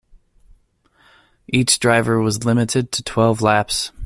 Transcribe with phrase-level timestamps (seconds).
[1.47, 3.91] Each driver was limited to twelve laps.